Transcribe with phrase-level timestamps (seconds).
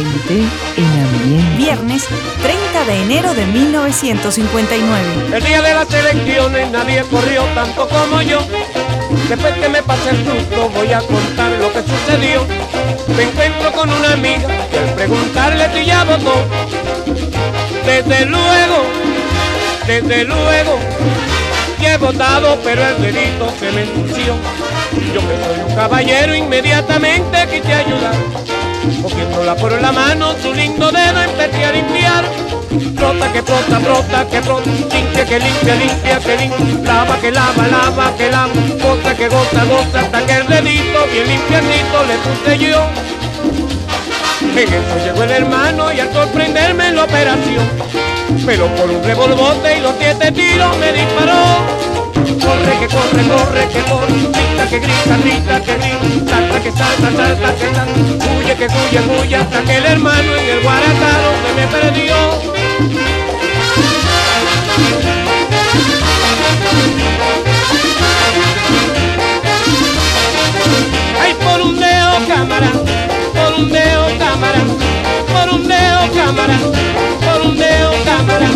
[0.00, 1.56] Gente en ambiente.
[1.58, 2.08] Viernes
[2.40, 5.36] 30 de enero de 1959.
[5.36, 8.38] El día de las elecciones nadie corrió tanto como yo.
[9.28, 12.46] Después que me pase el susto voy a contar lo que sucedió.
[13.14, 16.46] Me encuentro con una amiga y al preguntarle si ya votó.
[17.84, 18.86] Desde luego,
[19.86, 20.78] desde luego,
[21.78, 24.34] que he votado, pero el delito se me ensució.
[25.12, 28.14] Yo que soy un caballero inmediatamente quise ayudar.
[29.02, 32.24] Cogiéndola por la mano, su lindo dedo empecé a limpiar.
[32.70, 37.66] Brota que brota, brota que brota, limpia que limpia, limpia que limpia, lava que lava,
[37.66, 38.52] lava que lava,
[38.82, 42.86] gota que gota, gota, hasta que el dedito bien limpiacito le puse yo.
[44.40, 47.68] En eso llegó el hermano y al sorprenderme en la operación,
[48.46, 51.89] pero por un revolvote y los siete tiros me disparó.
[52.20, 57.10] Corre que corre, corre que corre, grita que grita, grita que grita, salta que salta,
[57.16, 57.92] salta que salta,
[58.36, 62.14] huye que huye, huye, hasta que el hermano en el guarataro se me perdió.
[71.22, 72.70] Ay, por un dedo cámara,
[73.32, 74.60] por un dedo cámara,
[75.32, 76.58] por un dedo cámara,
[77.24, 78.48] por un dedo cámara,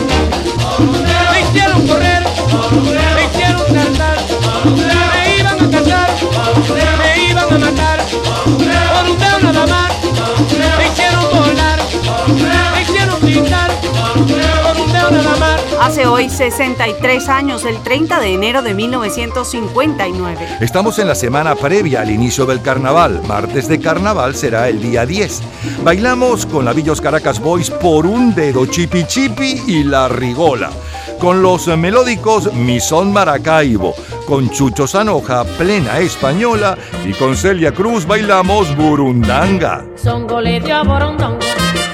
[15.84, 20.56] Hace hoy 63 años, el 30 de enero de 1959.
[20.62, 23.20] Estamos en la semana previa al inicio del carnaval.
[23.28, 25.42] Martes de carnaval será el día 10.
[25.84, 30.70] Bailamos con la Villos Caracas Boys por un dedo chipi chipi y la rigola.
[31.18, 33.94] Con los melódicos Misón Maracaibo.
[34.27, 36.78] Con Chucho Sanoja, plena española.
[37.05, 39.84] Y con Celia Cruz bailamos Burundanga.
[39.96, 41.40] Songo le dio a Borondongo,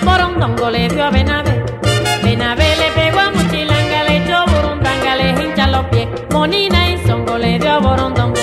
[0.05, 1.50] Borondongo le dio a Benavé.
[6.33, 8.40] Monina y Songo le dio Borondongo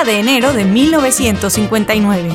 [0.00, 2.30] 30 de enero de 1959.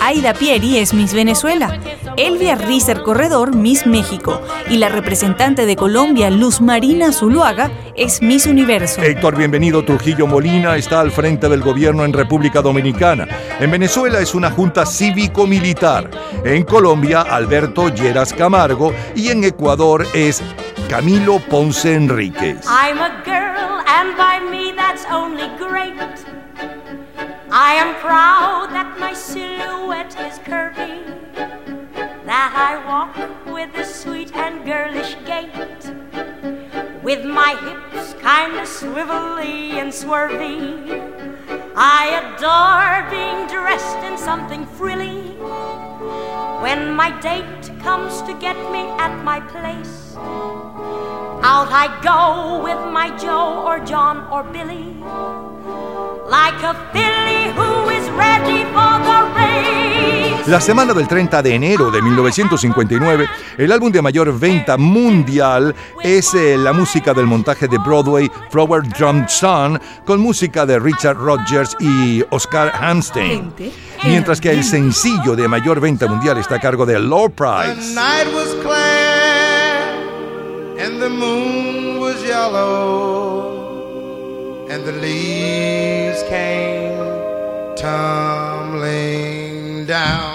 [0.00, 1.78] Aida Pieri es Miss Venezuela,
[2.16, 8.46] Elvia Rizzer Corredor Miss México y la representante de Colombia Luz Marina Zuluaga es Miss
[8.46, 9.00] Universo.
[9.02, 13.28] Héctor Bienvenido Trujillo Molina está al frente del gobierno en República Dominicana.
[13.60, 16.10] En Venezuela es una junta cívico-militar.
[16.44, 18.92] En Colombia, Alberto Lleras Camargo.
[19.14, 20.42] Y en Ecuador es
[20.88, 22.66] Camilo Ponce Enríquez.
[22.66, 26.31] I'm a girl, and by me that's only great.
[27.54, 31.04] I am proud that my silhouette is curvy,
[32.24, 33.14] that I walk
[33.44, 35.52] with a sweet and girlish gait,
[37.02, 40.96] with my hips kind of swivelly and swervy.
[41.76, 45.36] I adore being dressed in something frilly.
[46.64, 50.16] When my date comes to get me at my place,
[51.44, 54.96] out I go with my Joe or John or Billy,
[60.46, 63.28] La semana del 30 de enero de 1959,
[63.58, 68.82] el álbum de mayor venta mundial es eh, la música del montaje de Broadway Flower
[68.82, 73.52] Drum Son con música de Richard Rodgers y Oscar Hamstein.
[74.04, 77.94] Mientras que el sencillo de mayor venta mundial está a cargo de Low The Price.
[77.94, 79.92] night was clear
[80.78, 81.08] and the
[86.32, 86.96] came
[87.76, 90.31] tumbling down.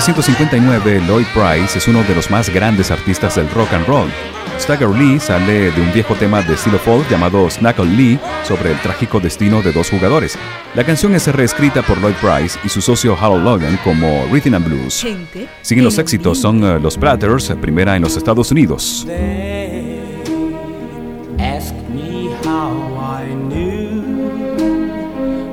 [0.00, 4.08] 1959, Lloyd Price es uno de los más grandes artistas del rock and roll.
[4.58, 8.80] Stagger Lee sale de un viejo tema de estilo folk llamado Snackle Lee sobre el
[8.80, 10.38] trágico destino de dos jugadores.
[10.74, 14.64] La canción es reescrita por Lloyd Price y su socio Harold Logan como Rhythm and
[14.64, 15.06] Blues.
[15.60, 19.06] Siguen los éxitos, son uh, los Platters, primera en los Estados Unidos.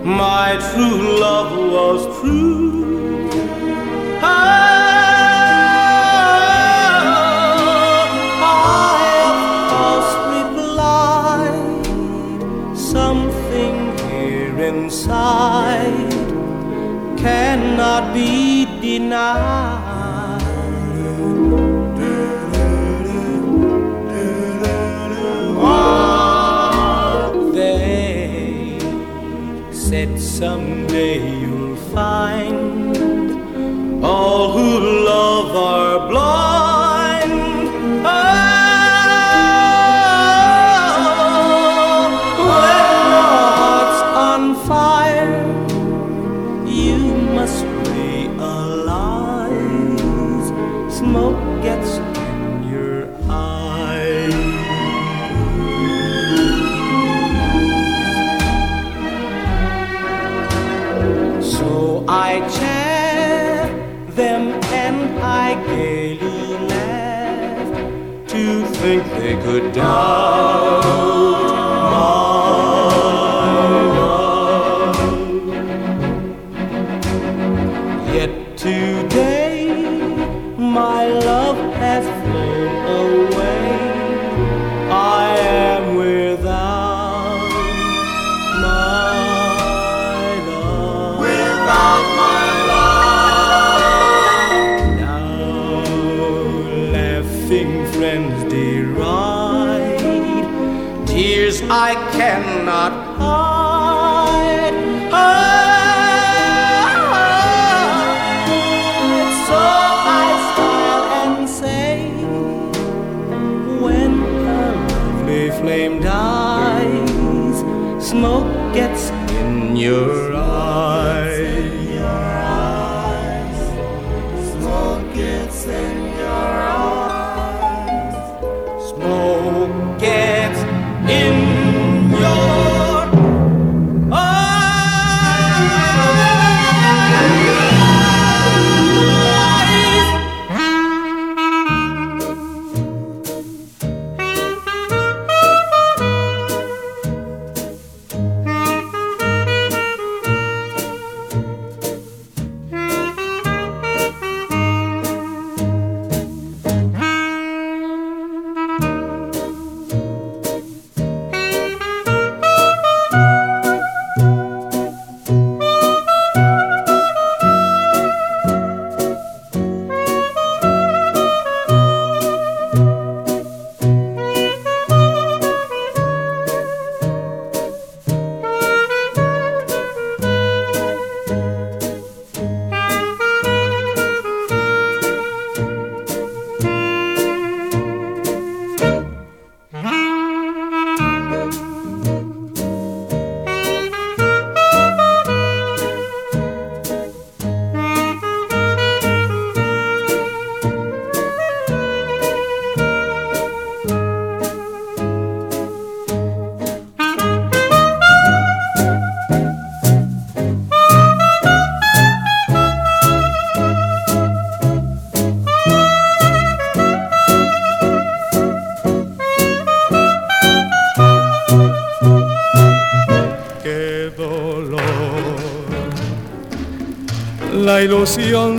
[0.06, 2.67] My true love was true.
[19.10, 19.67] Be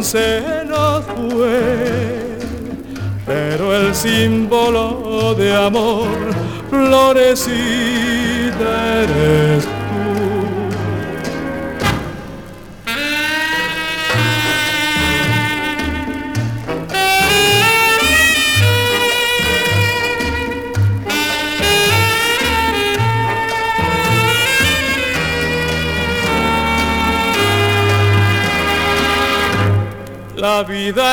[0.03, 2.39] se nos fue,
[3.27, 6.09] pero el símbolo de amor
[6.71, 7.88] florecida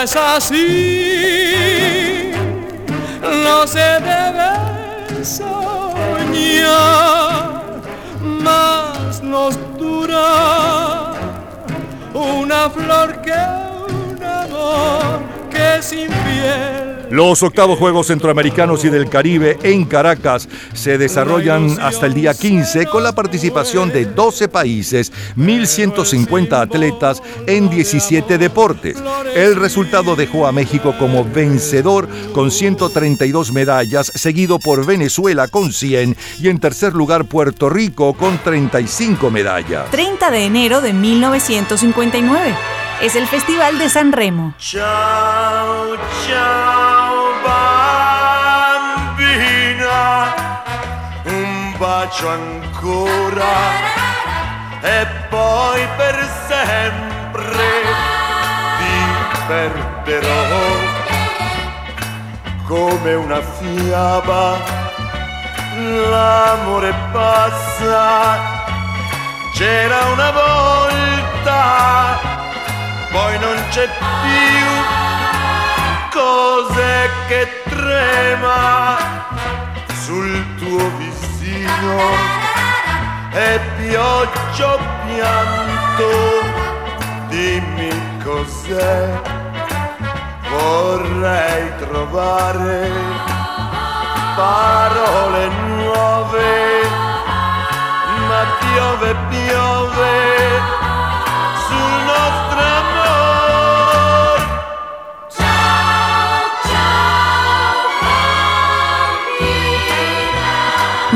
[0.04, 0.72] Es así,
[3.22, 6.72] no se debe soñar,
[8.22, 11.14] más nos dura
[12.14, 14.46] una flor que una
[15.75, 16.75] eres infiel.
[17.10, 22.88] Los octavos Juegos Centroamericanos y del Caribe en Caracas se desarrollan hasta el día 15
[22.88, 28.98] con la participación de 12 países, 1.150 atletas en 17 deportes.
[29.36, 36.16] El resultado dejó a México como vencedor con 132 medallas, seguido por Venezuela con 100
[36.40, 39.92] y en tercer lugar Puerto Rico con 35 medallas.
[39.92, 42.56] 30 de enero de 1959.
[43.02, 44.54] Es el Festival de San Remo.
[44.58, 46.95] Ciao, ciao
[52.06, 53.54] bacio ancora.
[54.82, 57.82] E poi per sempre
[58.78, 60.44] ti perderò.
[62.68, 64.84] Come una fiaba.
[66.10, 68.40] L'amore passa,
[69.54, 71.64] c'era una volta
[73.12, 74.66] poi non c'è più.
[76.12, 78.98] Cose che trema
[80.06, 81.14] sul tuo visino
[83.34, 86.10] e pioggia o pianto
[87.28, 87.92] dimmi
[88.24, 89.22] cos'è.
[90.50, 92.90] Vorrei trovare
[94.36, 96.84] parole nuove
[98.28, 100.75] ma piove piove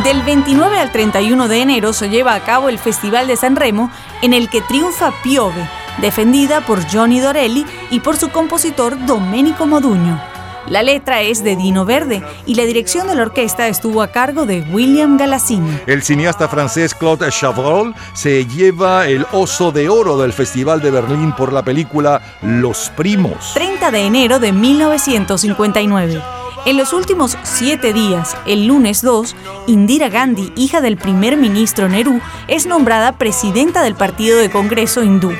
[0.09, 3.91] Del 29 al 31 de enero se lleva a cabo el Festival de San Remo,
[4.23, 5.69] en el que triunfa Piove,
[6.01, 10.19] defendida por Johnny Dorelli y por su compositor Domenico Moduño.
[10.67, 14.47] La letra es de Dino Verde y la dirección de la orquesta estuvo a cargo
[14.47, 15.77] de William Galassini.
[15.85, 21.33] El cineasta francés Claude Chabrol se lleva el Oso de Oro del Festival de Berlín
[21.33, 23.51] por la película Los Primos.
[23.53, 26.38] 30 de enero de 1959.
[26.65, 29.35] En los últimos siete días, el lunes 2,
[29.67, 35.31] Indira Gandhi, hija del primer ministro Nehru, es nombrada presidenta del Partido de Congreso hindú.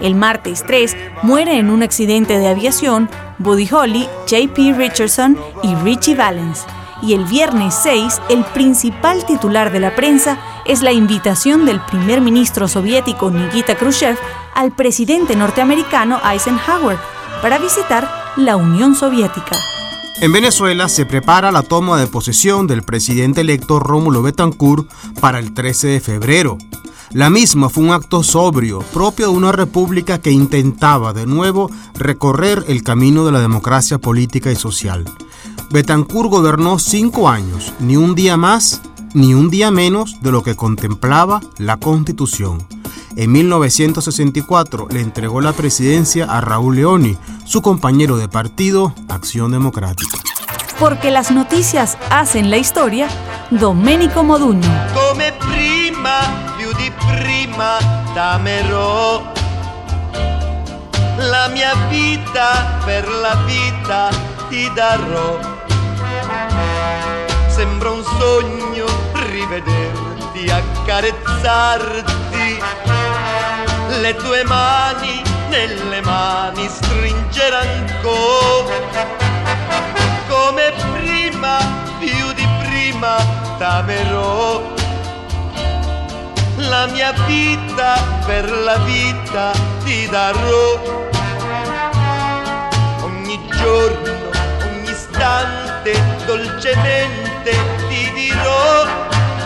[0.00, 4.74] El martes 3 muere en un accidente de aviación Buddy Holly, J.P.
[4.74, 6.64] Richardson y Richie Valens.
[7.02, 12.20] Y el viernes 6, el principal titular de la prensa es la invitación del primer
[12.20, 14.16] ministro soviético Nikita Khrushchev
[14.54, 16.98] al presidente norteamericano Eisenhower
[17.42, 19.56] para visitar la Unión Soviética.
[20.20, 24.86] En Venezuela se prepara la toma de posesión del presidente electo Rómulo Betancourt
[25.18, 26.58] para el 13 de febrero.
[27.12, 32.62] La misma fue un acto sobrio, propio de una república que intentaba de nuevo recorrer
[32.68, 35.06] el camino de la democracia política y social.
[35.70, 38.82] Betancourt gobernó cinco años, ni un día más
[39.14, 42.66] ni un día menos de lo que contemplaba la Constitución.
[43.16, 50.18] En 1964 le entregó la presidencia a Raúl Leoni, su compañero de partido Acción Democrática.
[50.78, 53.08] Porque las noticias hacen la historia,
[53.50, 54.68] Domenico Moduño.
[54.94, 56.20] come prima,
[56.56, 57.78] più di prima
[58.14, 59.22] t'amerò.
[61.18, 64.08] La mia vita per la vita
[64.48, 65.38] ti darò.
[67.48, 68.99] Sembra un sogno
[69.50, 72.62] rivederti, accarezzarti.
[74.00, 79.08] Le tue mani nelle mani stringere ancora.
[80.28, 81.58] Come prima,
[81.98, 83.16] più di prima
[83.58, 84.62] t'amerò
[86.68, 89.50] la mia vita per la vita
[89.82, 90.78] ti darò.
[93.02, 94.30] Ogni giorno,
[94.64, 97.50] ogni istante, dolcemente
[97.88, 98.99] ti dirò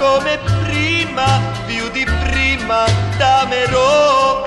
[0.04, 2.84] come prima, più di prima
[3.16, 4.44] t'amerò.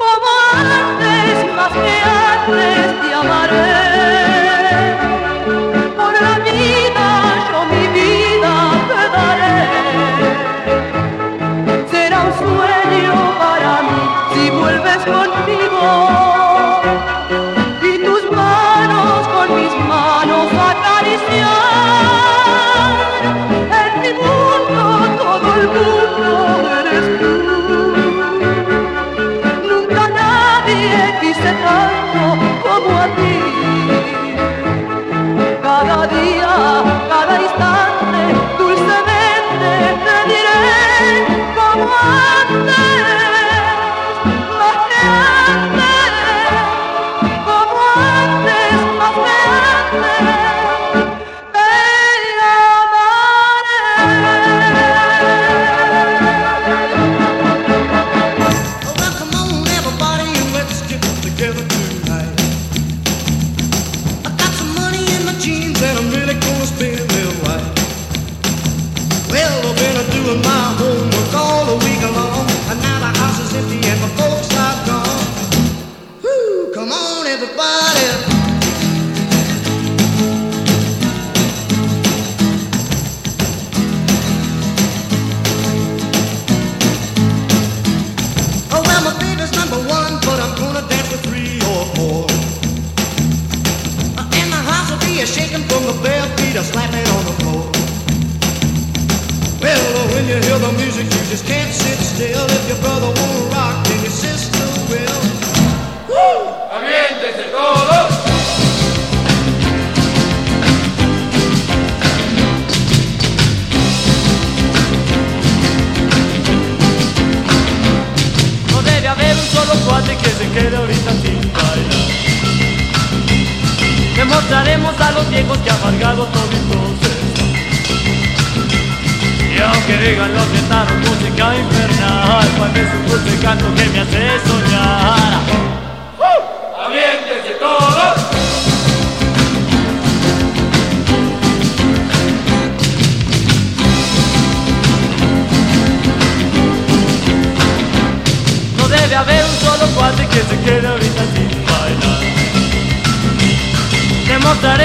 [0.00, 3.75] Como antes, más que antes te amaré.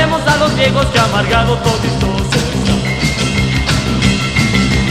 [0.02, 2.22] A los viejos que amargado toditos.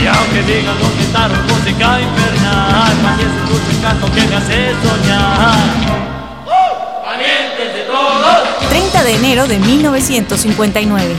[0.01, 4.73] Y aunque digan los guitarros música infernal, más es un dulce canto que me hace
[4.85, 5.59] soñar.
[7.05, 8.69] ¡Aviéntese todos!
[8.69, 11.15] 30 de enero de 1959.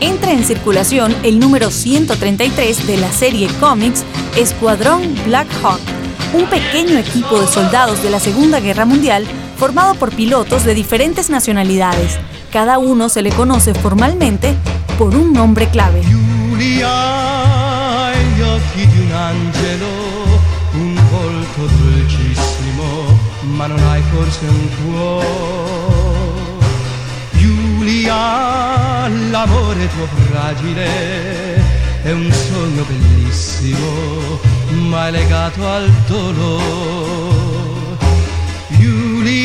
[0.00, 4.04] Entra en circulación el número 133 de la serie cómics
[4.36, 5.80] Escuadrón Black Hawk,
[6.34, 9.24] un pequeño equipo de soldados de la Segunda Guerra Mundial
[9.56, 12.18] formado por pilotos de diferentes nacionalidades.
[12.56, 14.56] Cada uno se le conoce formalmente
[14.96, 16.00] por un nombre clave.
[16.00, 16.88] Giulia
[18.34, 19.86] gli occhi di un angelo,
[20.72, 23.18] un volto dolcissimo,
[23.56, 25.26] ma non hai forse un cuore.
[27.32, 31.60] Giulia, l'amore tuo fragile
[32.04, 34.40] è un sogno bellissimo,
[34.88, 37.35] ma è legato al dolore.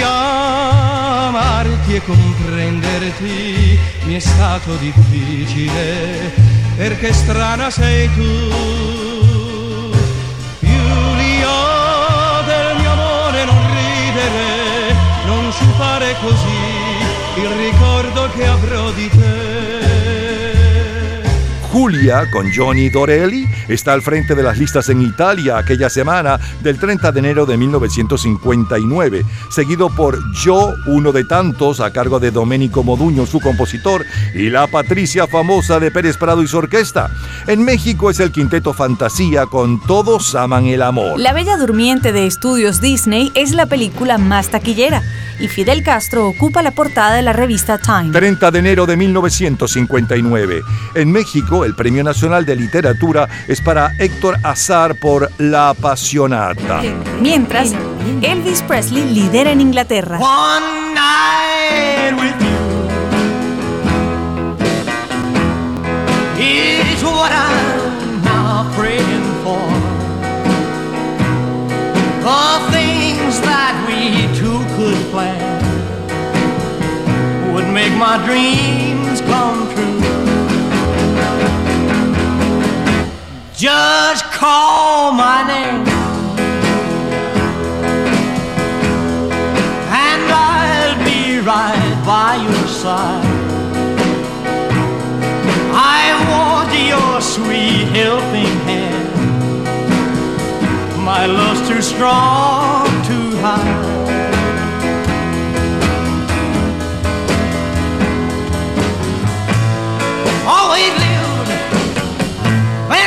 [0.07, 6.31] Amarti e comprenderti mi è stato difficile
[6.75, 8.31] perché strana sei tu.
[10.59, 11.49] Giulia,
[12.45, 16.81] del mio amore non ridere, non sciupare così
[17.35, 19.40] il ricordo che avrò di te.
[21.71, 26.77] Julia, con Johnny Dorelli, está al frente de las listas en Italia aquella semana del
[26.77, 32.83] 30 de enero de 1959, seguido por Yo, uno de tantos, a cargo de Domenico
[32.83, 34.05] Moduño, su compositor,
[34.35, 37.09] y La Patricia famosa de Pérez Prado y su orquesta.
[37.47, 41.17] En México es el quinteto Fantasía con Todos aman el amor.
[41.21, 45.03] La Bella Durmiente de Estudios Disney es la película más taquillera
[45.41, 48.11] y Fidel Castro ocupa la portada de la revista Time.
[48.11, 50.61] 30 de enero de 1959.
[50.93, 56.81] En México, el Premio Nacional de Literatura es para Héctor Azar por La Apasionata.
[57.21, 57.73] Mientras,
[58.21, 60.19] Elvis Presley lidera en Inglaterra.
[60.19, 62.61] One night with you
[66.37, 69.61] is what I'm now praying for.
[72.21, 75.61] The things that we two could plan
[77.53, 80.20] would make my dreams come true.
[83.61, 85.85] Just call my name.
[90.03, 93.23] and I'll be right by your side.
[95.75, 99.13] I want your sweet helping hand.
[101.05, 103.91] My love's too strong to hide.
[110.47, 111.10] Always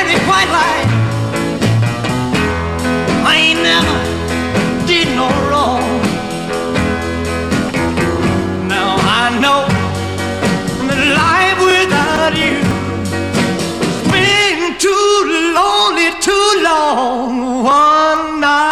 [0.03, 0.91] very quiet life.
[3.31, 3.97] I ain't never
[4.89, 5.87] did no wrong.
[8.73, 9.61] Now I know
[10.87, 12.57] that life without you
[13.87, 15.11] has been too
[15.57, 17.63] lonely, too long.
[17.63, 18.64] One night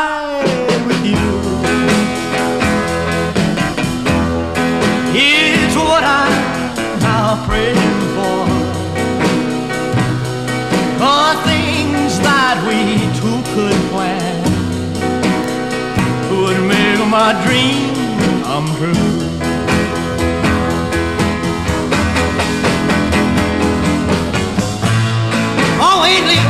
[17.14, 17.94] my dream
[18.42, 18.92] come true.
[25.80, 26.44] Oh, ain't it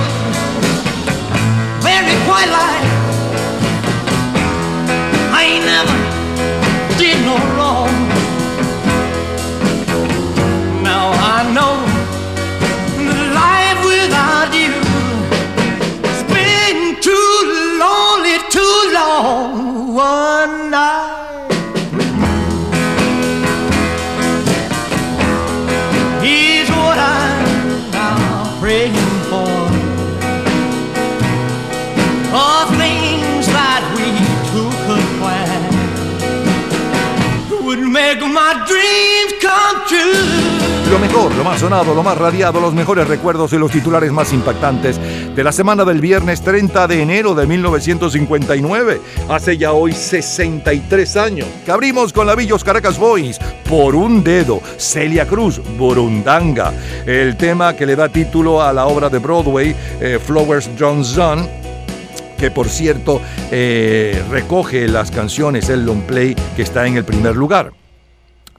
[1.84, 2.93] very quite like
[40.90, 44.32] Lo mejor, lo más sonado, lo más radiado, los mejores recuerdos y los titulares más
[44.32, 45.00] impactantes
[45.36, 51.48] de la semana del viernes 30 de enero de 1959, hace ya hoy 63 años,
[51.66, 56.72] que abrimos con la Villos Caracas Boys, por un dedo, Celia Cruz, Burundanga,
[57.06, 61.50] el tema que le da título a la obra de Broadway, eh, Flowers Johnson,
[62.38, 63.20] que por cierto
[63.52, 67.72] eh, recoge las canciones, el long play que está en el primer lugar.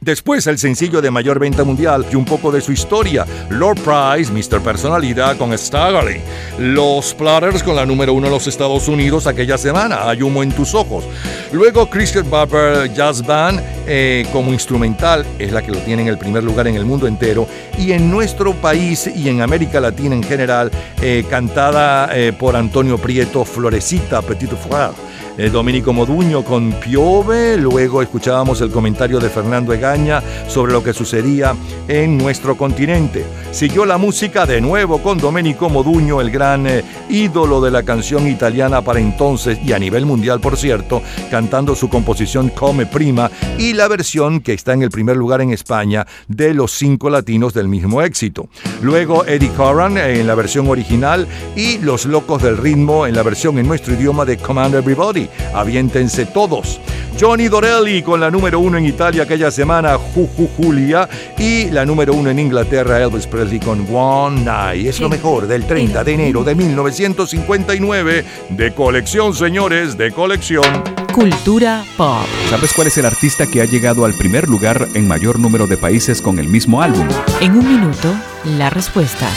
[0.05, 4.31] Después el sencillo de mayor venta mundial y un poco de su historia, Lord Price,
[4.31, 4.61] Mr.
[4.61, 6.21] Personalidad con Staggerly,
[6.59, 10.53] Los Platters con la número uno en los Estados Unidos aquella semana, Hay humo en
[10.53, 11.05] tus ojos.
[11.53, 16.19] Luego Christian Barber Jazz Band eh, como instrumental, es la que lo tiene en el
[16.19, 20.23] primer lugar en el mundo entero, y en nuestro país y en América Latina en
[20.23, 24.93] general, eh, cantada eh, por Antonio Prieto, Florecita Petit Frère.
[25.37, 30.93] Eh, Domenico Moduño con Piove, luego escuchábamos el comentario de Fernando Egaña sobre lo que
[30.93, 31.57] sucedía
[31.89, 33.25] en nuestro continente.
[33.51, 38.29] Siguió la música de nuevo con Domenico Moduño, el gran eh, ídolo de la canción
[38.29, 43.73] italiana para entonces y a nivel mundial, por cierto, cantando su composición Come Prima y
[43.73, 47.67] la versión que está en el primer lugar en España de los cinco latinos del
[47.67, 48.49] mismo éxito.
[48.83, 53.59] Luego Eddie Curran en la versión original y Los Locos del Ritmo en la versión
[53.59, 55.24] en nuestro idioma de Command Everybody.
[55.53, 56.81] Aviéntense todos.
[57.19, 61.09] Johnny Dorelli con la número uno en Italia aquella semana, Juju Julia,
[61.39, 64.87] y la número uno en Inglaterra, Elvis Presley con One Night.
[64.87, 70.65] Es lo mejor del 30 de enero de 1959, de colección, señores, de colección.
[71.13, 72.27] Cultura pop.
[72.51, 75.77] ¿Sabes cuál es el artista que ha llegado al primer lugar en mayor número de
[75.77, 77.07] países con el mismo álbum?
[77.41, 78.13] En un minuto,
[78.45, 79.29] la respuesta.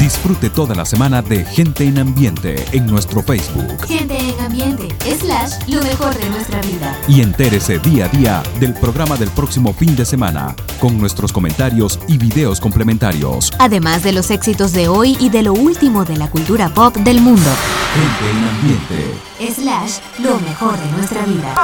[0.00, 3.86] Disfrute toda la semana de Gente en Ambiente en nuestro Facebook.
[3.86, 6.98] Gente en ambiente, slash, lo mejor de nuestra vida.
[7.06, 12.00] Y entérese día a día del programa del próximo fin de semana, con nuestros comentarios
[12.08, 13.52] y videos complementarios.
[13.60, 17.20] Además de los éxitos de hoy y de lo último de la cultura pop del
[17.20, 17.50] mundo.
[17.94, 19.30] Gente en Ambiente.
[19.54, 21.54] Slash, lo mejor de nuestra vida.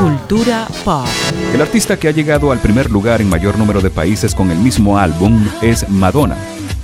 [0.00, 1.06] Cultura pop.
[1.54, 4.58] El artista que ha llegado al primer lugar en mayor número de países con el
[4.58, 6.36] mismo álbum es Madonna,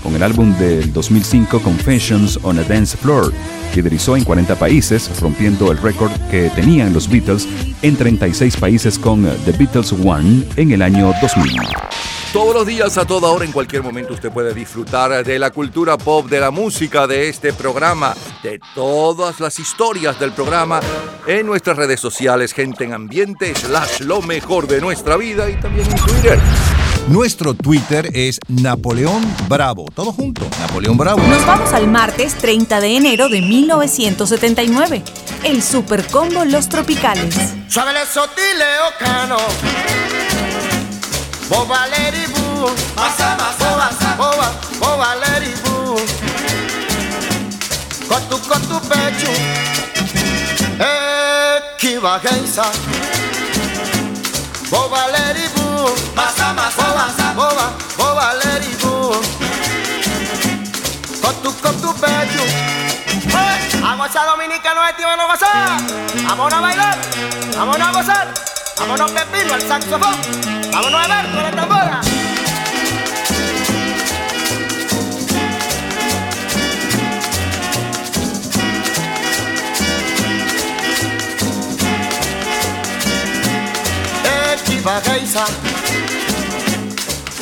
[0.03, 3.33] con el álbum del 2005 Confessions on a Dance Floor.
[3.75, 7.47] Liderizó en 40 países, rompiendo el récord que tenían los Beatles
[7.83, 11.61] en 36 países con The Beatles One en el año 2000.
[12.33, 15.97] Todos los días, a toda hora, en cualquier momento, usted puede disfrutar de la cultura
[15.97, 20.81] pop, de la música, de este programa, de todas las historias del programa
[21.27, 25.91] en nuestras redes sociales, gente en ambiente, slash lo mejor de nuestra vida y también
[25.91, 26.39] en Twitter.
[27.09, 29.87] Nuestro Twitter es Napoleón Bravo.
[29.95, 31.23] Todo junto, Napoleón Bravo.
[31.23, 35.03] Nos vamos al martes 30 de enero de 1979.
[35.43, 37.35] El Super Combo Los Tropicales.
[37.69, 39.37] Suavele sottile o cano
[41.49, 42.69] Boba lady boo
[43.59, 45.97] Boba, boba, boba lady boo
[48.07, 49.31] Con tu, con tu pecho
[50.79, 52.21] Eh, kiva
[57.97, 59.21] Boba lady boo
[61.23, 66.99] Con tu, con tu pecho Eh, Aguasa dominicano este a gozar Vámonos a bailar,
[67.57, 68.35] vámonos a gozar.
[68.79, 70.17] Vámonos pepino al saxofón.
[70.73, 72.01] Vámonos a ver con la tambora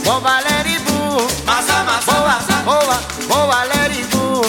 [0.06, 1.26] Boba lady boo
[2.06, 4.40] Boba, boba, boba lady boo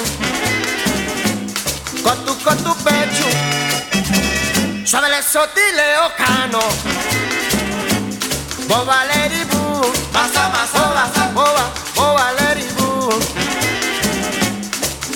[2.04, 3.28] Con tu, con tu pecho
[4.86, 6.60] Suavele sottile o cano.
[8.68, 9.92] Boba lady boo
[11.34, 11.66] boba,
[11.96, 13.10] boba lady boo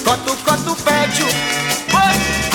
[0.04, 1.28] Con tu, con tu pecho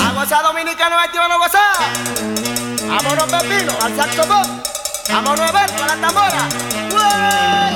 [0.03, 4.61] A gozar dominicano este van a gozar Vámonos pepino al saxofón.
[5.09, 6.76] Vámonos a ver con la tambora.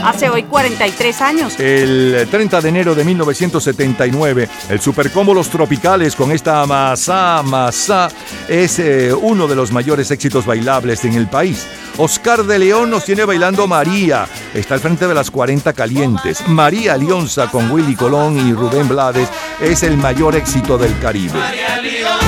[0.03, 1.59] Hace hoy 43 años.
[1.59, 8.09] El 30 de enero de 1979, el Supercombo Los Tropicales con esta Masá Masá
[8.47, 11.67] es eh, uno de los mayores éxitos bailables en el país.
[11.97, 16.47] Oscar de León nos tiene bailando María, está al frente de las 40 calientes.
[16.47, 19.29] María Lionza con Willy Colón y Rubén Blades
[19.61, 21.37] es el mayor éxito del Caribe.
[21.37, 22.20] María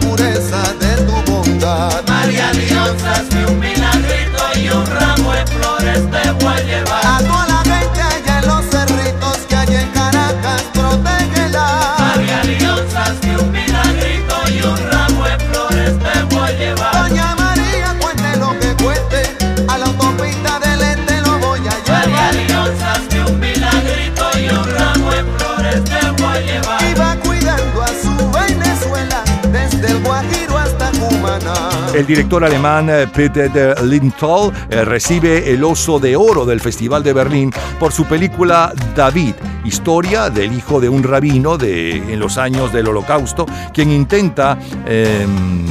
[0.00, 2.02] pureza de tu bondad.
[2.08, 7.33] María Dios, hazme un milagrito y un ramo de flores te voy a llevar.
[31.94, 37.12] El director alemán eh, Peter Lindthal eh, recibe el Oso de Oro del Festival de
[37.12, 42.72] Berlín por su película David, historia del hijo de un rabino de, en los años
[42.72, 44.58] del Holocausto, quien intenta...
[44.86, 45.64] Em,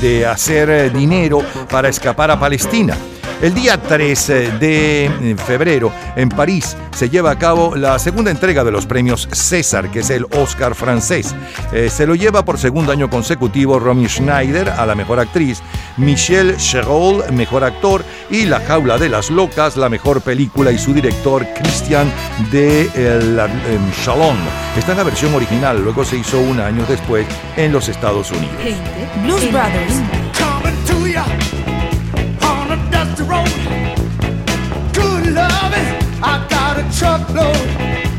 [0.00, 2.96] de hacer eh, dinero para escapar a Palestina.
[3.42, 4.26] El día 3
[4.58, 9.28] de eh, febrero en París se lleva a cabo la segunda entrega de los premios
[9.30, 11.34] César, que es el Oscar francés.
[11.70, 15.60] Eh, se lo lleva por segundo año consecutivo Romy Schneider a la mejor actriz,
[15.98, 20.94] Michel Cherol, mejor actor, y La Jaula de las Locas, la mejor película, y su
[20.94, 22.10] director Christian
[22.50, 22.88] de
[24.02, 24.36] Chalon.
[24.78, 28.56] Esta es la versión original, luego se hizo un año después en los Estados Unidos.
[29.22, 30.55] Blues Brothers.
[33.26, 33.48] Road.
[34.94, 35.90] Good loving,
[36.22, 38.15] I got a truckload.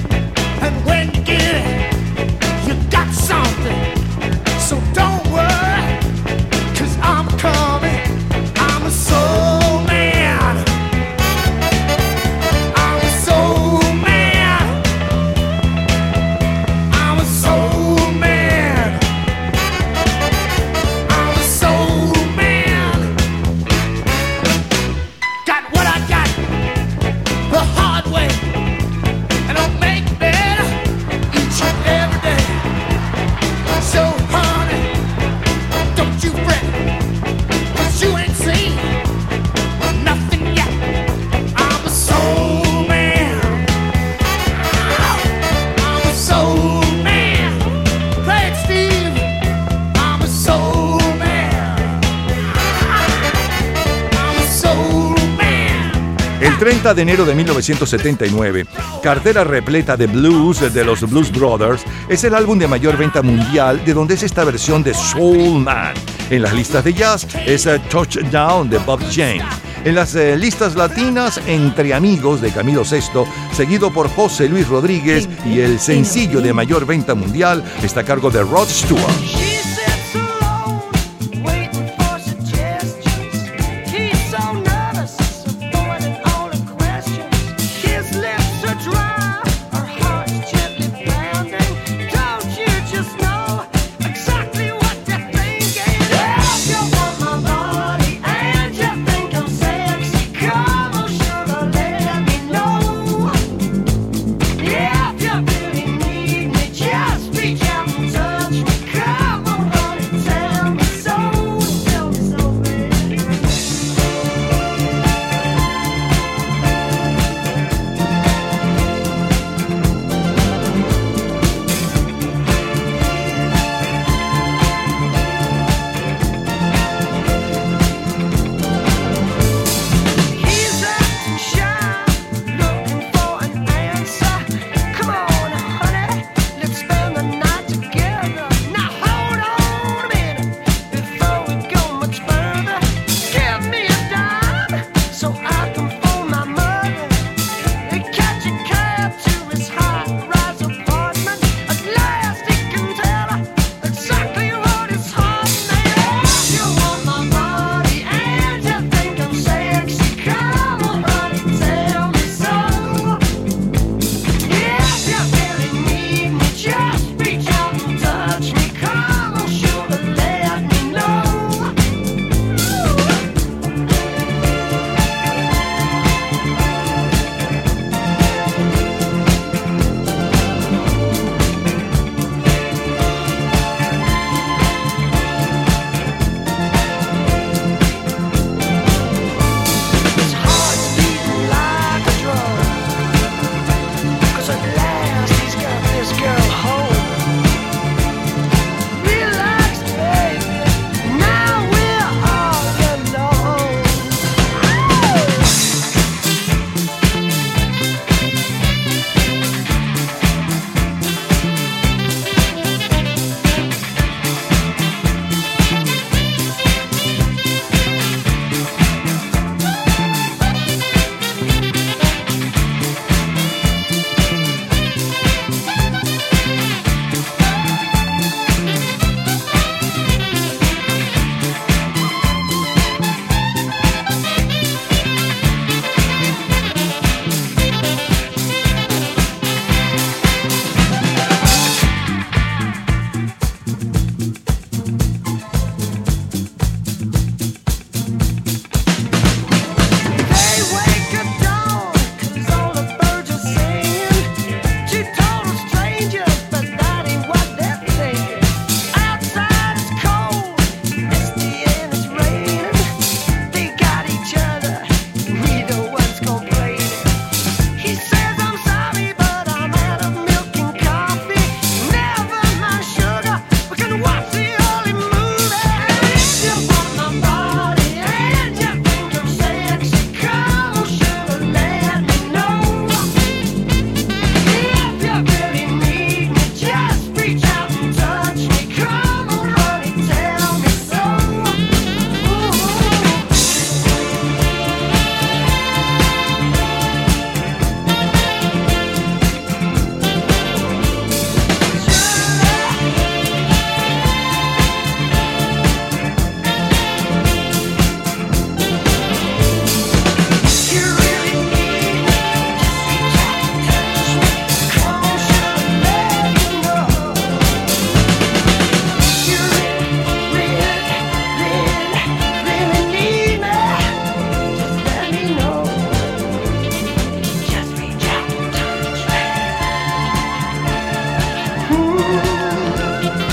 [56.98, 58.66] De enero de 1979,
[59.04, 63.86] Cartera repleta de blues de los Blues Brothers es el álbum de mayor venta mundial
[63.86, 65.94] de donde es esta versión de Soul Man.
[66.32, 69.46] En las listas de jazz es eh, Touchdown de Bob James.
[69.86, 75.30] En las eh, listas latinas, Entre Amigos de Camilo VI, seguido por José Luis Rodríguez
[75.46, 79.47] y el sencillo de mayor venta mundial está a cargo de Rod Stewart.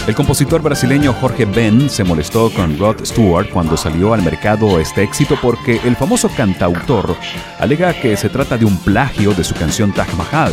[0.07, 5.03] El compositor brasileño Jorge Ben se molestó con Rod Stewart cuando salió al mercado este
[5.03, 7.17] éxito porque el famoso cantautor
[7.59, 10.53] alega que se trata de un plagio de su canción Taj Mahal.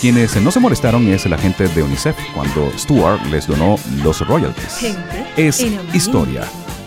[0.00, 4.94] Quienes no se molestaron es la gente de UNICEF cuando Stewart les donó los royalties.
[5.36, 6.44] Es historia.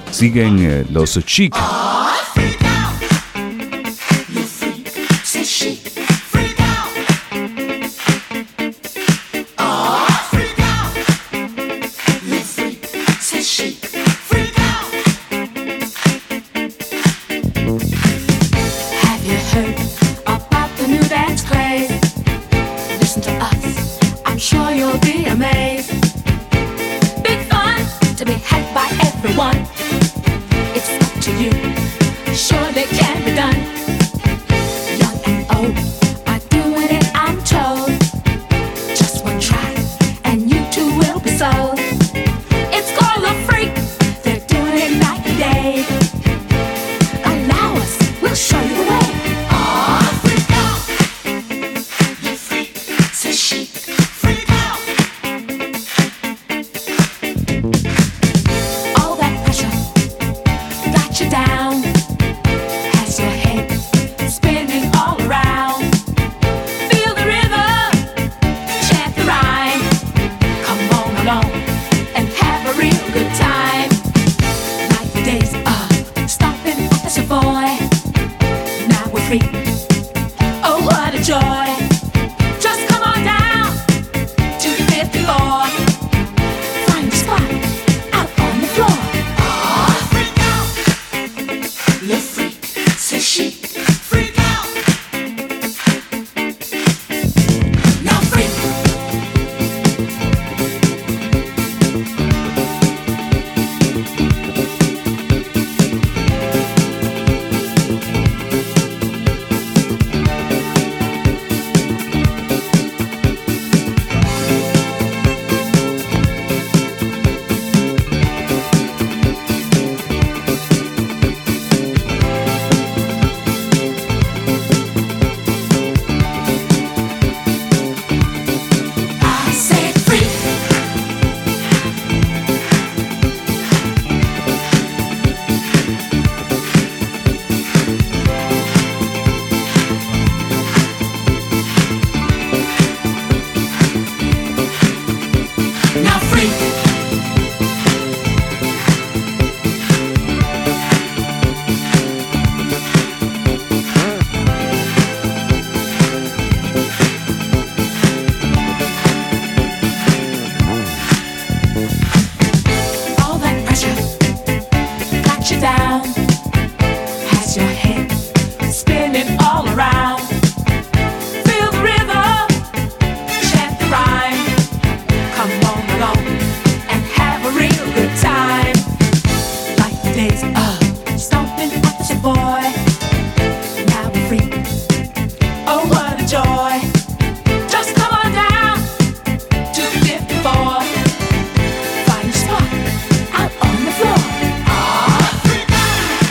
[0.09, 1.53] Siguen eh, los chic.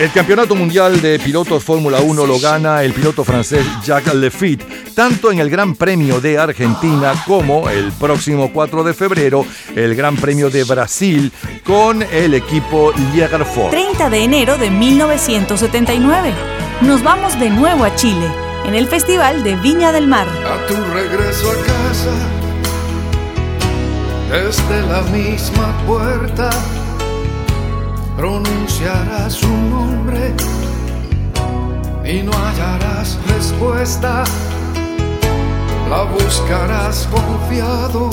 [0.09, 5.31] El campeonato mundial de pilotos Fórmula 1 lo gana el piloto francés Jacques Lafitte, tanto
[5.31, 9.45] en el Gran Premio de Argentina como el próximo 4 de febrero
[9.77, 11.31] el Gran Premio de Brasil
[11.63, 13.71] con el equipo Liège Ford.
[13.71, 16.33] 30 de enero de 1979.
[16.81, 18.33] Nos vamos de nuevo a Chile,
[18.65, 20.27] en el Festival de Viña del Mar.
[20.27, 22.15] A tu regreso a casa,
[24.31, 26.49] desde la misma puerta,
[28.19, 30.35] pronunciarás su nombre
[32.05, 34.25] y no hallarás respuesta.
[35.89, 38.11] La buscarás confiado,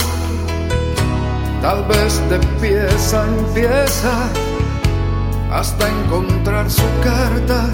[1.60, 4.30] tal vez de pieza en pieza,
[5.52, 7.68] hasta encontrar su carta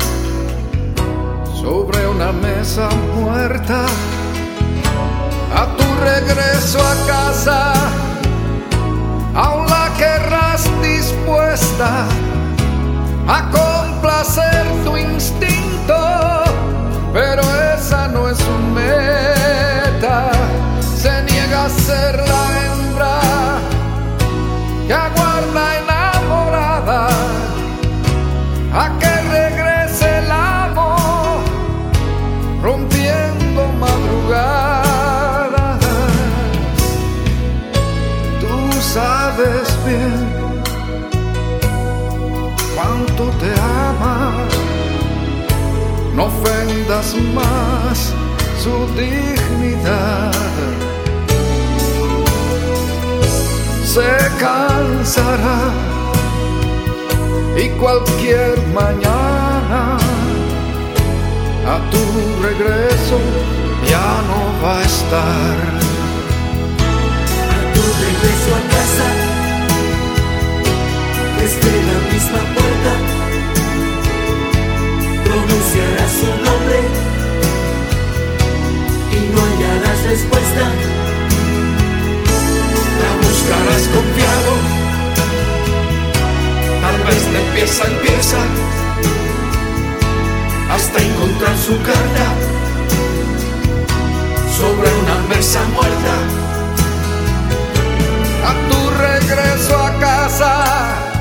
[1.62, 3.86] sobre una mesa muerta.
[5.54, 7.74] A tu regreso a casa,
[9.36, 9.81] aún la
[10.62, 12.06] querrás dispuesta
[13.28, 16.44] a complacer tu instinto,
[17.14, 17.42] pero
[17.76, 20.32] esa no es su meta.
[20.82, 22.31] Se niega a ser
[47.34, 48.14] más
[48.64, 50.32] su dignidad.
[53.86, 54.10] Se
[54.40, 55.62] cansará
[57.58, 59.98] y cualquier mañana
[61.68, 62.04] a tu
[62.42, 63.18] regreso
[63.90, 65.58] ya no va a estar.
[67.56, 69.10] A tu regreso a casa,
[71.40, 72.71] desde la misma puerta,
[80.02, 80.66] hallarás respuesta.
[83.02, 84.54] La buscarás confiado,
[86.82, 88.38] tal vez de pieza en pieza,
[90.72, 92.26] hasta encontrar su carta
[94.58, 96.16] sobre una mesa muerta.
[98.44, 99.81] A tu regreso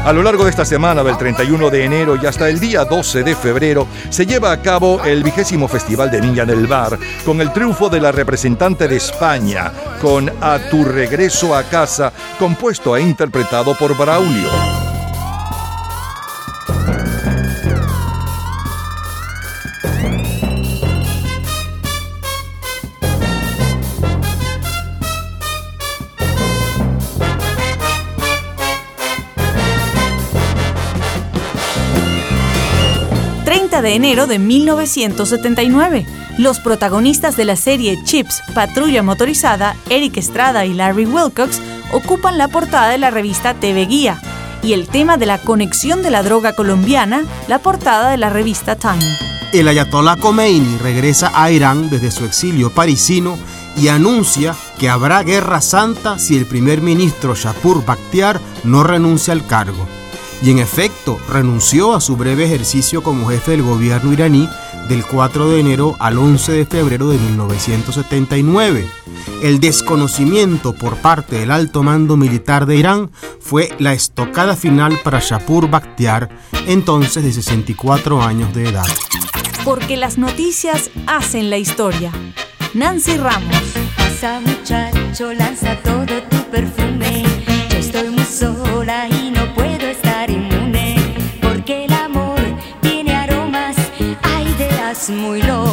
[0.05, 3.23] a lo largo de esta semana, del 31 de enero y hasta el día 12
[3.23, 7.41] de febrero, se lleva a cabo el vigésimo Festival de Niña en el Bar, con
[7.41, 13.03] el triunfo de la representante de España, con A tu regreso a casa, compuesto e
[13.03, 14.90] interpretado por Braulio.
[33.81, 36.07] 30 de enero de 1979.
[36.39, 41.61] Los protagonistas de la serie Chips, Patrulla Motorizada, Eric Estrada y Larry Wilcox,
[41.93, 44.21] ocupan la portada de la revista TV Guía
[44.63, 48.77] y el tema de la conexión de la droga colombiana, la portada de la revista
[48.77, 49.05] Time.
[49.53, 53.39] El ayatollah Khomeini regresa a Irán desde su exilio parisino
[53.77, 59.47] y anuncia que habrá guerra santa si el primer ministro Shapur Bakhtiar no renuncia al
[59.47, 60.00] cargo.
[60.43, 64.49] Y en efecto, renunció a su breve ejercicio como jefe del gobierno iraní
[64.89, 68.89] del 4 de enero al 11 de febrero de 1979.
[69.43, 73.11] El desconocimiento por parte del alto mando militar de Irán
[73.41, 76.31] fue la estocada final para Shapur Bakhtiar,
[76.67, 78.87] entonces de 64 años de edad.
[79.65, 82.13] Porque las noticias hacen la historia.
[82.73, 83.63] Nancy Ramos.
[83.97, 87.25] Pasa muchacho, lanza todo tu perfume.
[87.71, 89.09] Yo estoy muy sola
[95.11, 95.70] muy locas.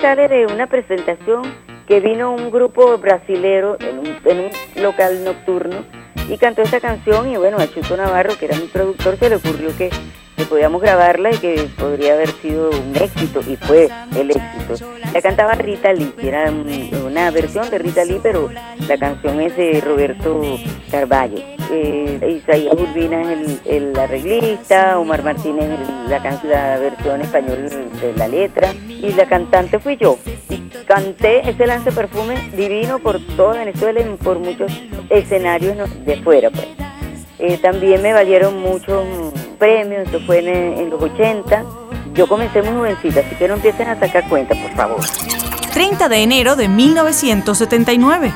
[0.00, 1.42] Sale de una presentación
[1.86, 5.84] que vino un grupo brasilero en un, en un local nocturno
[6.28, 9.36] y cantó esta canción y bueno, a Chuto Navarro, que era mi productor, se le
[9.36, 9.90] ocurrió que
[10.44, 14.86] podíamos grabarla y que podría haber sido un éxito, y fue el éxito.
[15.12, 18.48] La cantaba Rita Lee, que era un- una versión de Rita Lee, pero
[18.88, 20.40] la canción es de Roberto
[20.90, 21.38] Carballo.
[21.72, 23.60] Eh, Isaías Urbina es el,
[23.90, 25.68] el arreglista, Omar Martínez
[26.08, 27.68] la, la versión española
[28.00, 30.18] de la letra, y la cantante fui yo.
[30.48, 34.72] Y canté ese lance perfume divino por toda Venezuela y por muchos
[35.08, 36.50] escenarios de fuera.
[36.50, 36.66] Pues.
[37.38, 39.04] Eh, también me valieron muchos
[39.60, 41.64] premios, esto fue en, en los 80.
[42.14, 45.00] Yo comencé muy jovencita, así que no empiecen a sacar cuenta, por favor.
[45.72, 48.32] 30 de enero de 1979.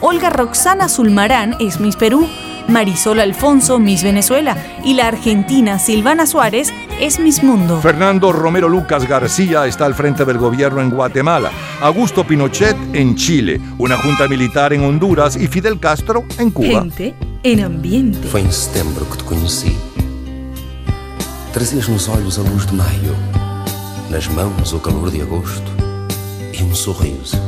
[0.00, 2.28] Olga Roxana Zulmarán es Miss Perú,
[2.68, 7.80] Marisol Alfonso Miss Venezuela y la argentina Silvana Suárez es Miss Mundo.
[7.80, 11.50] Fernando Romero Lucas García está al frente del gobierno en Guatemala,
[11.80, 16.80] Augusto Pinochet en Chile, una junta militar en Honduras y Fidel Castro en Cuba.
[16.82, 18.26] Gente em ambiente.
[18.28, 19.76] Foi em setembro que te conheci.
[21.56, 23.16] Trazias nos olhos a luz de maio,
[24.10, 25.72] nas mãos o calor de agosto
[26.52, 27.38] e um sorriso.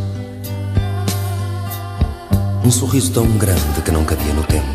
[2.65, 4.67] Um sorriso tão grande que não cabia no tempo.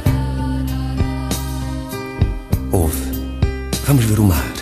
[2.72, 3.12] Ouve,
[3.88, 4.54] vamos ver o mar.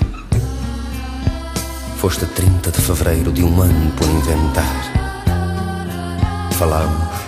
[1.97, 4.86] Foste a 30 de fevereiro de um ano por inventar.
[6.53, 7.19] Falámos,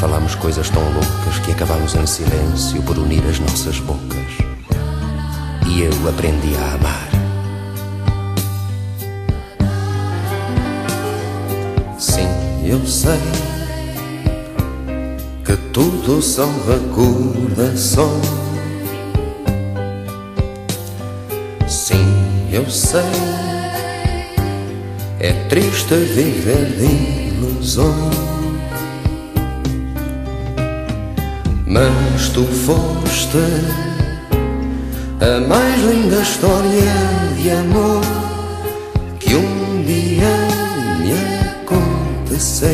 [0.00, 4.51] falámos coisas tão loucas que acabámos em silêncio por unir as nossas bocas.
[5.74, 7.08] E eu aprendi a amar.
[11.98, 12.28] Sim,
[12.66, 13.18] eu sei
[15.42, 18.28] que tudo são recordações.
[21.66, 23.00] Sim, eu sei.
[25.20, 28.14] É triste viver de ilusões.
[31.66, 33.91] Mas tu foste
[35.22, 36.92] a mais linda história
[37.36, 38.00] de amor
[39.20, 40.26] que um dia
[40.98, 41.12] me
[41.48, 42.68] aconteceu.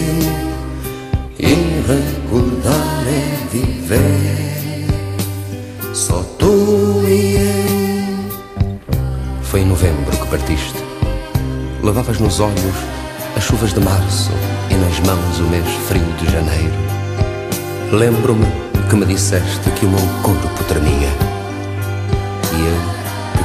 [1.38, 1.54] E
[1.86, 4.86] recordar é viver.
[5.92, 8.38] Só tu e eu.
[9.42, 10.82] Foi em novembro que partiste.
[11.82, 12.76] Levavas nos olhos
[13.36, 14.30] as chuvas de março
[14.70, 16.72] e nas mãos o mês frio de janeiro.
[17.92, 18.46] Lembro-me
[18.88, 21.37] que me disseste que o meu corpo tremia.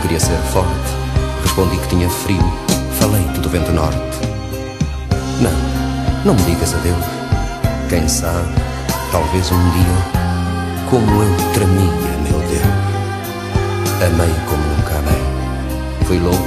[0.03, 0.67] Queria ser forte,
[1.41, 2.43] respondi que tinha frio.
[2.99, 3.97] Falei-te do vento norte.
[5.39, 7.05] Não, não me digas adeus.
[7.87, 8.53] Quem sabe,
[9.13, 12.61] talvez um dia, como eu tremia, meu Deus.
[14.05, 15.23] Amei como nunca amei.
[16.05, 16.43] Fui louco,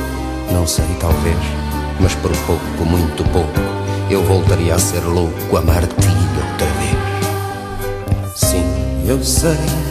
[0.53, 1.39] não sei, talvez,
[1.99, 3.59] mas por pouco, muito pouco,
[4.11, 8.35] eu voltaria a ser louco, amar-te outra vez.
[8.35, 9.86] Sim, eu sei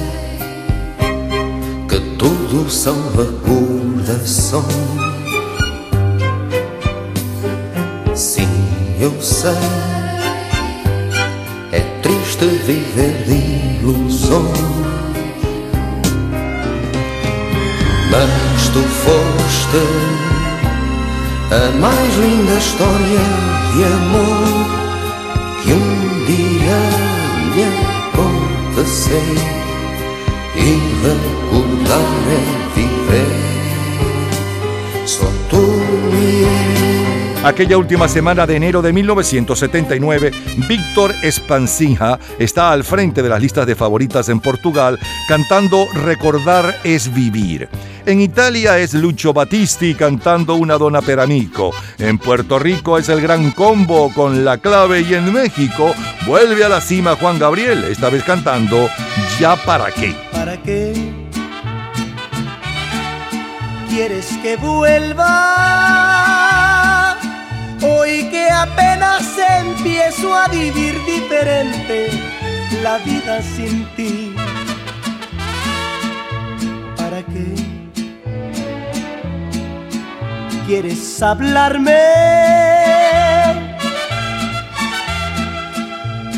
[2.17, 4.65] tudo são recordações.
[8.13, 8.49] Sim,
[8.99, 9.51] eu sei.
[11.71, 14.65] É triste viver de ilusões.
[18.11, 19.83] Mas tu foste
[21.51, 23.25] a mais linda história
[23.73, 24.85] de amor
[25.61, 26.79] que um dia
[27.53, 27.63] me
[28.07, 29.65] aconteceu.
[30.55, 31.44] E
[37.45, 40.31] Aquella última semana de enero de 1979,
[40.67, 47.13] Víctor Espancija está al frente de las listas de favoritas en Portugal cantando Recordar es
[47.13, 47.69] vivir.
[48.07, 51.71] En Italia es Lucho Battisti cantando Una dona per amico.
[51.99, 55.93] En Puerto Rico es el Gran Combo con La Clave y en México
[56.25, 58.89] vuelve a la cima Juan Gabriel, esta vez cantando
[59.39, 60.15] Ya para qué.
[60.31, 61.24] ¿Para qué
[63.89, 65.25] quieres que vuelva?
[67.81, 69.23] Hoy que apenas
[69.59, 72.09] empiezo a vivir diferente
[72.81, 74.35] la vida sin ti.
[76.97, 77.55] ¿Para qué
[80.65, 82.01] quieres hablarme?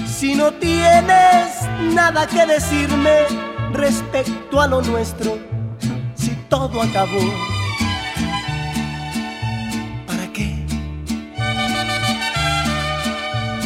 [0.07, 3.25] Si no tienes nada que decirme
[3.73, 5.37] respecto a lo nuestro,
[6.49, 7.19] todo acabó,
[10.05, 10.55] ¿para qué?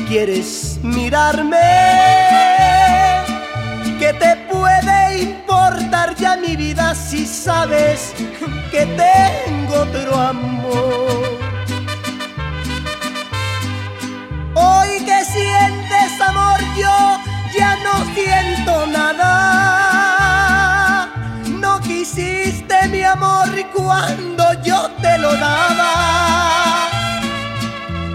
[0.07, 1.57] ¿Quieres mirarme?
[3.99, 8.13] ¿Qué te puede importar ya mi vida si sabes
[8.71, 11.39] que tengo otro amor?
[14.55, 17.17] Hoy que sientes amor yo
[17.55, 19.50] ya no siento nada.
[23.73, 26.89] Cuando yo te lo daba.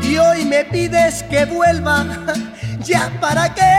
[0.02, 2.04] Y hoy me pides que vuelva,
[2.80, 3.76] ya para qué.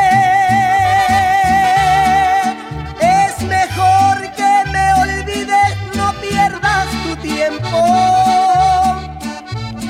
[3.00, 7.80] Es mejor que me olvides, no pierdas tu tiempo.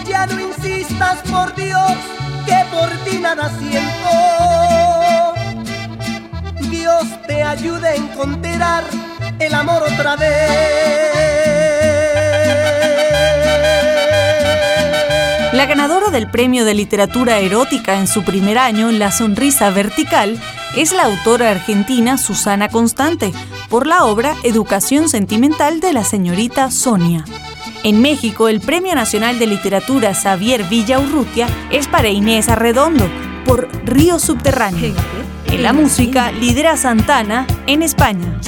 [0.08, 1.98] Ya no insistas por Dios,
[2.46, 4.10] que por ti nada siento.
[6.70, 8.84] Dios te ayude a encontrar
[9.48, 10.30] el amor otra vez.
[15.54, 20.38] La ganadora del Premio de Literatura Erótica en su primer año, La Sonrisa Vertical,
[20.76, 23.32] es la autora argentina Susana Constante,
[23.70, 27.24] por la obra Educación Sentimental de la señorita Sonia.
[27.84, 33.10] En México, el Premio Nacional de Literatura Xavier Villaurrutia es para Inés Arredondo,
[33.45, 34.93] por Río Subterráneo.
[35.45, 38.41] En la música, lidera Santana en España.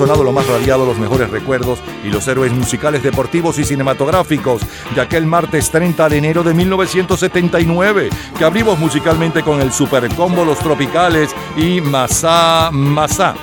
[0.00, 4.62] Sonado, lo más radiado, los mejores recuerdos y los héroes musicales, deportivos y cinematográficos
[4.94, 10.42] de aquel martes 30 de enero de 1979, que abrimos musicalmente con el Super Combo
[10.42, 13.34] Los Tropicales y Masá Masá.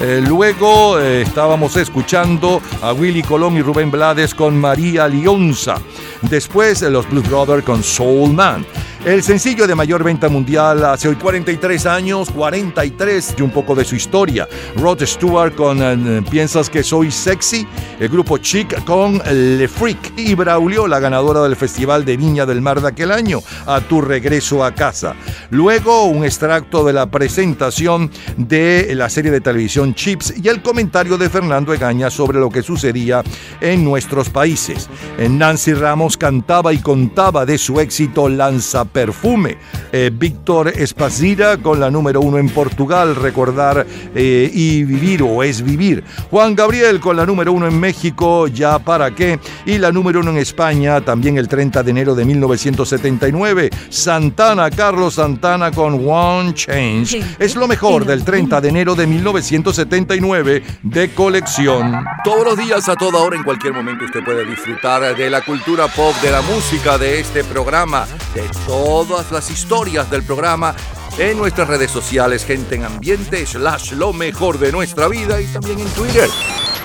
[0.00, 5.76] Eh, luego eh, estábamos escuchando a Willy Colón y Rubén Blades con María Lionza.
[6.22, 8.64] Después eh, los Blues Brothers con Soul Man.
[9.06, 13.84] El sencillo de mayor venta mundial hace hoy 43 años, 43 y un poco de
[13.84, 14.48] su historia.
[14.74, 17.64] Rod Stewart con eh, Piensas que soy sexy,
[18.00, 22.60] el grupo Chic con Le Freak y Braulio, la ganadora del Festival de Viña del
[22.60, 25.14] Mar de aquel año, a tu regreso a casa.
[25.50, 31.16] Luego un extracto de la presentación de la serie de televisión Chips y el comentario
[31.16, 33.22] de Fernando Egaña sobre lo que sucedía
[33.60, 34.90] en nuestros países.
[35.16, 39.58] Nancy Ramos cantaba y contaba de su éxito Lanza Perfume.
[39.92, 45.60] Eh, Víctor Espasira con la número uno en Portugal, Recordar eh, y Vivir o Es
[45.60, 46.02] Vivir.
[46.30, 49.38] Juan Gabriel con la número uno en México, Ya para qué.
[49.66, 53.68] Y la número uno en España, también el 30 de enero de 1979.
[53.90, 57.22] Santana, Carlos Santana con One Change.
[57.38, 62.02] Es lo mejor del 30 de enero de 1979 de colección.
[62.24, 65.86] Todos los días, a toda hora, en cualquier momento, usted puede disfrutar de la cultura
[65.88, 68.46] pop, de la música, de este programa, de
[68.86, 70.72] todas las historias del programa
[71.18, 75.80] en nuestras redes sociales, gente en ambiente, slash lo mejor de nuestra vida y también
[75.80, 76.30] en Twitter.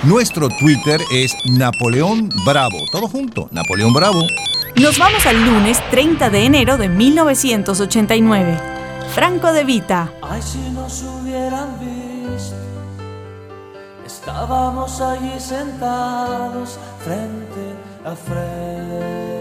[0.01, 2.79] Nuestro Twitter es Napoleón Bravo.
[2.91, 4.25] Todo junto, Napoleón Bravo.
[4.77, 8.57] Nos vamos al lunes 30 de enero de 1989.
[9.13, 10.11] Franco de Vita.
[10.23, 12.55] Ay, si nos hubieran visto,
[14.07, 19.40] estábamos allí sentados frente a frente.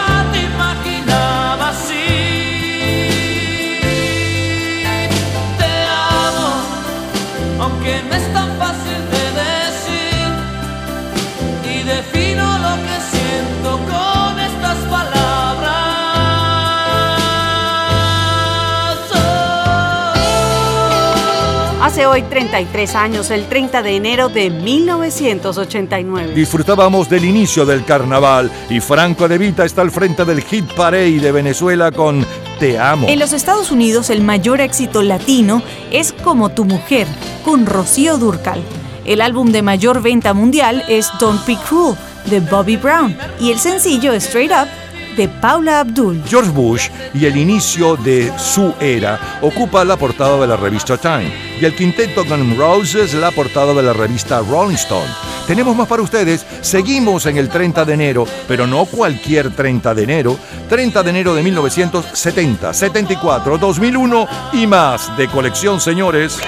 [22.01, 26.33] Hace hoy 33 años, el 30 de enero de 1989.
[26.33, 31.19] Disfrutábamos del inicio del carnaval y Franco De Vita está al frente del hit parade
[31.19, 32.25] de Venezuela con
[32.59, 33.07] Te amo.
[33.07, 37.05] En los Estados Unidos el mayor éxito latino es Como tu mujer,
[37.45, 38.63] con Rocío Durcal.
[39.05, 41.95] El álbum de mayor venta mundial es Don't Be Cruel,
[42.25, 44.67] de Bobby Brown, y el sencillo Straight Up,
[45.15, 46.21] de Paula Abdul.
[46.27, 51.31] George Bush y el inicio de su era ocupa la portada de la revista Time
[51.59, 55.09] y el quinteto Guns N' Roses la portada de la revista Rolling Stone.
[55.47, 60.03] Tenemos más para ustedes, seguimos en el 30 de enero, pero no cualquier 30 de
[60.03, 60.37] enero,
[60.69, 66.39] 30 de enero de 1970, 74, 2001 y más de colección, señores.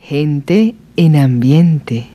[0.00, 2.10] Gente en ambiente.